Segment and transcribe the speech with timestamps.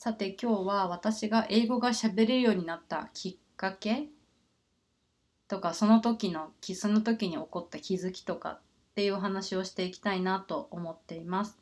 [0.00, 4.06] さて今日は私が英語が喋れるようになったきっかけ
[5.48, 8.60] とかその時のその時に起こった気づきとかっ
[8.94, 11.58] ていう話をしていきたいなと思っています。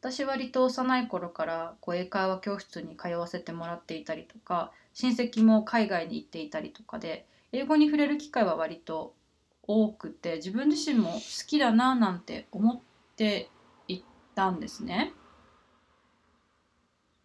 [0.00, 9.14] 私割と幼い頃からこう英会話教室に通わせてもらっていたりとか親戚も海外に行っていたりとかで英語に触れる機会は割と
[9.62, 12.80] 多くて自分自身も好きだななんて思っ
[13.16, 13.48] て
[13.88, 14.02] い
[14.34, 15.14] たんですね。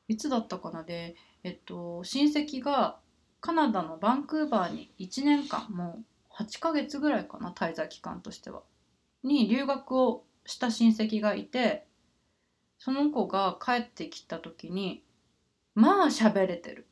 [0.08, 0.84] いつだったかな？
[0.84, 3.00] で、えっと、親戚が
[3.42, 6.00] カナダのバンクーバーに1年間も
[6.40, 8.62] う8ヶ月ぐらいかな滞在期間としては。
[9.24, 11.86] に留学をした親戚がいて
[12.78, 15.04] その子が帰ってきた時に
[15.76, 16.88] まあ喋れてる。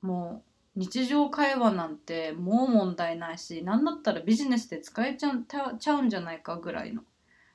[0.00, 0.42] も
[0.76, 5.32] う日常会話なんてもう問題ないし何だったらビジネスで使えちゃ
[5.78, 7.02] ちゃうんじゃないかぐらいの。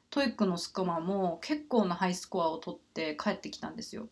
[0.10, 4.08] トイックのスコアも結構なハイスコアを取って帰ってきたんですよ。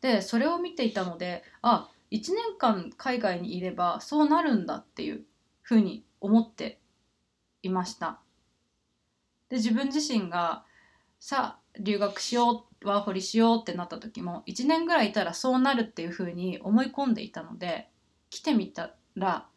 [0.00, 5.24] でそれを見ていたのであ1年間海外にいればそうなるんだっていう
[5.62, 6.78] ふうに思って
[7.62, 8.20] いました。
[9.48, 10.64] で自分自身が
[11.20, 17.88] さあ留学しようワーホリしようってなった時も1年ぐらいいたらそうなるっていうふうに思い込んでいたので
[18.30, 19.48] 来てみたら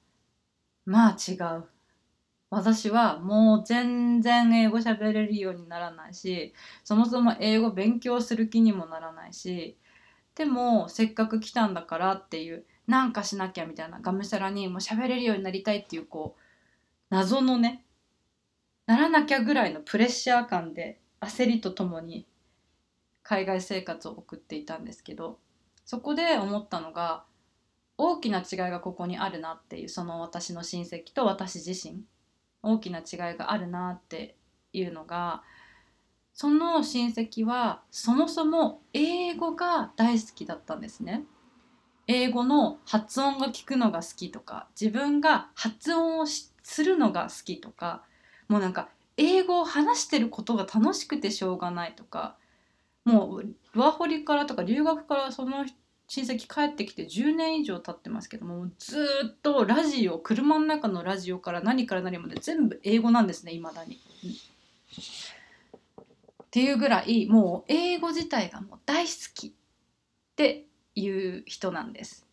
[0.85, 1.65] まあ違う
[2.49, 6.53] 私はもう全然英語喋れるようにならないし
[6.83, 9.77] そもそも英語勉強する気にもならないし
[10.35, 16.41] でもせっかく来たんだからっていうなんかしなきゃみたいながむしゃらにもう喋れるようになりたいっていうこう
[17.09, 17.85] 謎のね
[18.85, 22.25] ならなきゃぐらいのプレッシャー感で焦りとともに
[23.23, 25.39] 海外生活を送っていたんですけど
[25.85, 27.23] そこで思ったのが
[27.97, 32.01] 大きな違いがここにあるなっていうその私の親戚と私自身
[32.63, 34.35] 大きな違いがあるなって
[34.73, 35.43] いうのが
[36.33, 41.23] その親戚はそもそも英語が大好きだったんですね。
[42.07, 48.03] 英語の発音が聞くのが好きとか自分が発音をするのが好きとか
[48.47, 52.35] もうなんか英語を話してることが楽しくてしょうがないとか
[53.05, 55.65] もうワーホリからとか留学からその
[56.07, 63.97] 親戚帰ってきて10年以上経ってますけどもずっとラジオ車の中のラジオから何から何まで全部英語なんですねいまだに。
[66.51, 69.51] っていうぐらいもう英語自体がもう大好きっ
[70.35, 72.27] ていう人なんです。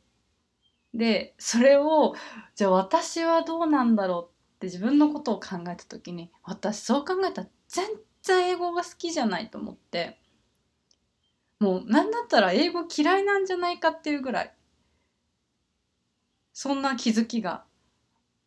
[0.93, 2.17] でそれを
[2.57, 7.87] じゃあ私はどうなんだろうって自分のことを考えた時に私そう考えたら全
[8.23, 10.19] 然英語が好きじゃないと思って
[11.61, 14.55] もう何だったら英語嫌いなんじゃないかっていうぐらい
[16.53, 17.65] そんな気づきが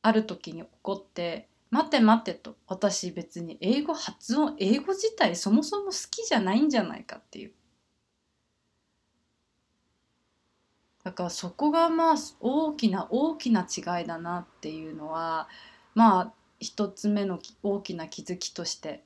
[0.02, 7.54] ある時に起こって待て待てと私別に英語発音英語自体そもそも好きじゃないんじゃないかっていう。
[11.04, 15.48] だからそこがまあ大きな大きな違いだなっていうのは
[15.96, 19.04] まあ一つ目の大きな気づきとして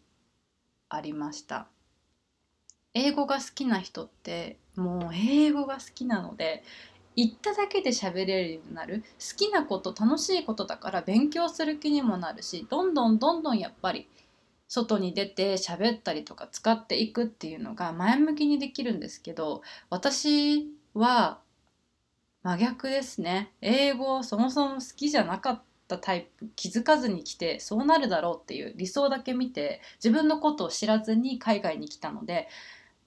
[0.89, 1.67] ありました。
[2.95, 6.63] 英語が好きな人ってもう英語が好きなので
[7.15, 9.03] 言っただけで喋れるようになる。
[9.19, 14.07] 好きなこと楽しいことだから勉強する気にもなるしどんどんどんどんやっぱり
[14.67, 21.39] 外に出て喋ったりとか使っていくっていうのが前向きにできるんですけど私は
[22.43, 23.51] 真逆ですね。
[23.61, 32.47] 英語そもそも好きじゃなかったタイプ気づかずに来てそうなるだろうっていう理想だけ見て自分のことを知らずに海外に来たので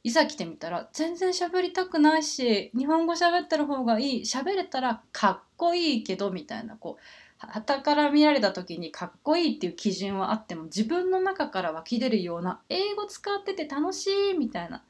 [0.04, 4.20] いざ来てみたら全然喋りたくないし日本語喋ってる方がいい。
[4.22, 14.82] 喋れたらかっこいいけどみたいなこう旗から見られた時にかっこいいっていう基準はあっても自分の中から湧き出るような英語使ってて楽しいみたいな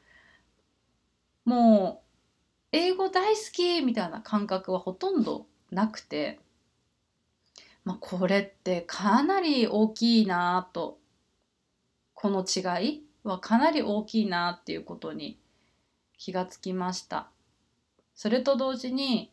[1.44, 2.08] もう
[2.72, 6.38] 英語大好きみたいな感覚はほとんどなくて、
[7.84, 10.98] まあ、これってかなり大きいなと
[12.14, 13.07] この違い。
[13.30, 15.38] はかなり大きいなっていうことに
[16.16, 17.28] 気がつきました。
[18.14, 19.30] それと同時に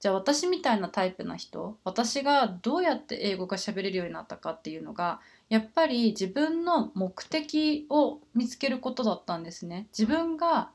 [0.00, 9.86] じゃあ私みたいなタイプな人私がどうやって英語が喋れるようになったかっていうのがやっぱり自分の目的を見つけることだったんですね。
[9.96, 10.70] 自分が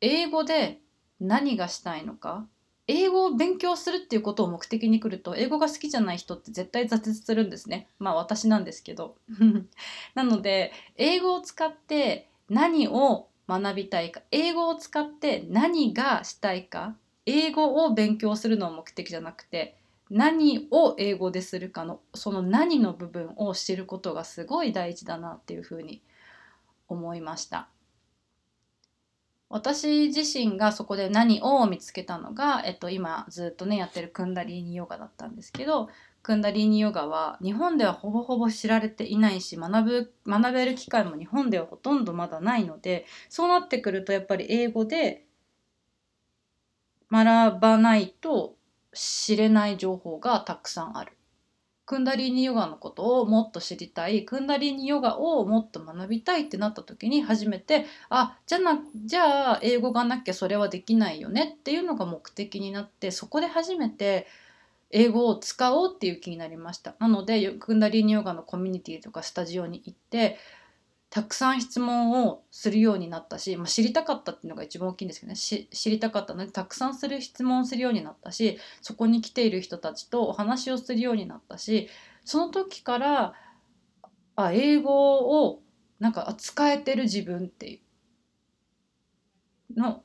[0.00, 0.80] 英語で
[1.20, 2.46] 何がしたいのか
[2.88, 9.16] 英語を勉強するっていうことを目的に来ると英語が好きじゃない人って絶対挫折するんですねまあ私なんですけど
[10.14, 16.96] なので英語を使って何を学びたいか英語を使って何がしたいか
[17.26, 19.76] 英語を勉強するのを目的じゃなくて
[20.10, 26.02] 何を英語でするかのその何の部分を知ることがすごい大事だなっていうふうに
[26.88, 27.68] 思いました。
[29.50, 35.88] 私自身がそこで何を見つけたのが、えっと、今ずっとねやってるクンダリーニヨガだったんですけど
[36.22, 45.24] クンダリーニヨガは日本ではほぼほぼ知られていないし学ぶ学べる機会も日本ではほとんどまだないのでそうなってくるとやっぱり英語で
[47.10, 48.56] 学ばないと
[48.92, 51.17] 知れない情報がたくさんある。
[51.88, 64.26] クンダリーニヨガのことをもっと知りたいクンダリーニヨガをもっと学びたいってなった時に初めてあじゃなじゃあ英語がなきゃそれはできないよねっていうのが目的になってそこで初めて
[64.90, 66.94] 英語を使おうっていう気になりました。
[66.98, 70.36] なのでクンダリーニヨガのコミュニティとかスタジオに行って
[71.10, 75.36] たくさん質問をするようになったし、まあ、知りたかったっていうのが一番大きいんですけどね。
[75.36, 81.88] 知りたかったのでたくさんする質問をするようになったしそこに来ている人たちとお話をするようになったし
[82.24, 83.34] その時から
[84.36, 85.62] あ英語を
[85.98, 87.82] なんか使えてる自分ってい
[89.74, 90.02] うのっ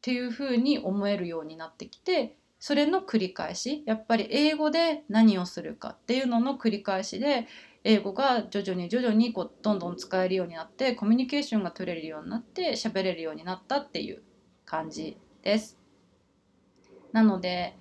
[0.00, 7.46] ていうふうに思えるようになってきてそれの繰り返しやっぱり英語で何をするかっていうのの繰り返しで
[7.88, 14.22] 英語が徐々に徐々にこうどんどん使えるようになってコミュニケーションが取れるようになって喋れるようになったっていう
[14.66, 15.78] 感じです。
[17.12, 17.78] なので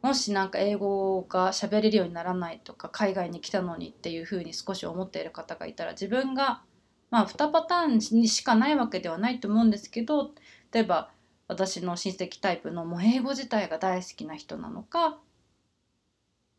[0.00, 6.62] もし何か英語が喋れるようにならないとか海外に来たのにっていうふうに少し思っている方がいたら自分が
[7.10, 10.30] まあ2パターンにしかないわけではないと思うんですけど
[10.70, 11.10] 例えば
[11.48, 15.18] 私の親戚タイプのもう英語自体が大好きな人なのか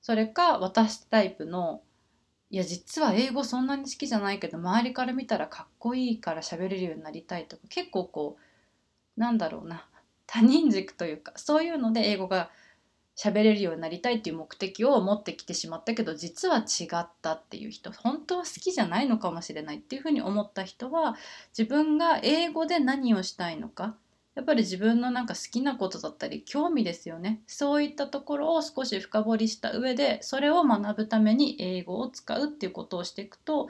[0.01, 1.81] それか私タイプの
[2.51, 8.37] いや実は英語そんなに好きじゃないけど周りから見たらかっこいいから喋れるようになりたいとか結構こ
[9.17, 9.87] うなんだろうな
[10.27, 12.49] 他人軸というかそういうので英語が
[13.15, 21.15] 喋れるようになりたいっていう目的を持ってきてしまったけど実は違ったっていう人本当は好きじゃないのかもしれないっていうふうに思った人は
[21.57, 23.95] 自分が英語で何をしたいのか
[24.35, 33.69] やっぱり自分のなんか好きなことだったり興味ですよねそういったところを少し深掘りした上でそれを学ぶために英語を使うっていうことをしていくと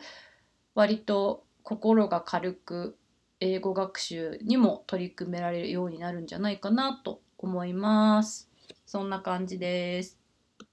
[0.73, 2.97] 割と心が軽く
[3.39, 8.49] 英語学習にも取り組められるようになるんじゃないかなと思います。
[8.85, 10.24] そんな感じです。